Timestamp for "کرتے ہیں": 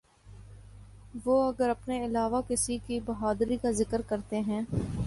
4.01-4.61